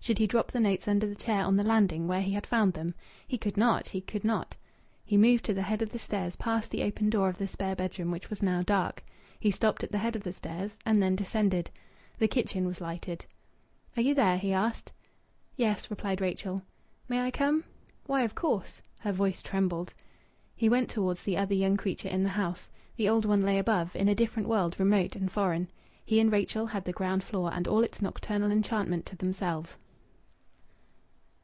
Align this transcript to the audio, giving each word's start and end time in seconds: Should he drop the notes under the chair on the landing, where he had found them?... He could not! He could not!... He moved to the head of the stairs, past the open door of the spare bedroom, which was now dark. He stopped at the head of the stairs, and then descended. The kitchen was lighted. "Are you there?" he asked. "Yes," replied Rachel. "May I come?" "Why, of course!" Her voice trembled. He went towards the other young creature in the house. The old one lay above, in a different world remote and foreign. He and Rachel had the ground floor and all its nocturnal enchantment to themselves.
Should 0.00 0.18
he 0.18 0.26
drop 0.28 0.52
the 0.52 0.60
notes 0.60 0.88
under 0.88 1.06
the 1.06 1.14
chair 1.16 1.44
on 1.44 1.56
the 1.56 1.62
landing, 1.64 2.06
where 2.06 2.22
he 2.22 2.32
had 2.32 2.46
found 2.46 2.72
them?... 2.72 2.94
He 3.26 3.36
could 3.36 3.58
not! 3.58 3.88
He 3.88 4.00
could 4.00 4.24
not!... 4.24 4.56
He 5.04 5.18
moved 5.18 5.44
to 5.44 5.52
the 5.52 5.60
head 5.60 5.82
of 5.82 5.90
the 5.90 5.98
stairs, 5.98 6.36
past 6.36 6.70
the 6.70 6.82
open 6.84 7.10
door 7.10 7.28
of 7.28 7.36
the 7.36 7.48
spare 7.48 7.76
bedroom, 7.76 8.10
which 8.10 8.30
was 8.30 8.40
now 8.40 8.62
dark. 8.62 9.02
He 9.38 9.50
stopped 9.50 9.84
at 9.84 9.90
the 9.92 9.98
head 9.98 10.16
of 10.16 10.22
the 10.22 10.32
stairs, 10.32 10.78
and 10.86 11.02
then 11.02 11.14
descended. 11.16 11.68
The 12.16 12.28
kitchen 12.28 12.64
was 12.64 12.80
lighted. 12.80 13.26
"Are 13.96 14.00
you 14.00 14.14
there?" 14.14 14.38
he 14.38 14.50
asked. 14.52 14.92
"Yes," 15.56 15.90
replied 15.90 16.22
Rachel. 16.22 16.62
"May 17.06 17.20
I 17.20 17.30
come?" 17.30 17.64
"Why, 18.06 18.22
of 18.22 18.34
course!" 18.36 18.80
Her 19.00 19.12
voice 19.12 19.42
trembled. 19.42 19.92
He 20.56 20.70
went 20.70 20.88
towards 20.88 21.24
the 21.24 21.36
other 21.36 21.54
young 21.54 21.76
creature 21.76 22.08
in 22.08 22.22
the 22.22 22.30
house. 22.30 22.70
The 22.96 23.10
old 23.10 23.26
one 23.26 23.42
lay 23.42 23.58
above, 23.58 23.94
in 23.94 24.08
a 24.08 24.14
different 24.14 24.48
world 24.48 24.78
remote 24.80 25.16
and 25.16 25.30
foreign. 25.30 25.68
He 26.02 26.18
and 26.18 26.32
Rachel 26.32 26.66
had 26.66 26.84
the 26.84 26.92
ground 26.94 27.24
floor 27.24 27.52
and 27.52 27.68
all 27.68 27.82
its 27.82 28.00
nocturnal 28.00 28.50
enchantment 28.50 29.04
to 29.06 29.16
themselves. 29.16 29.76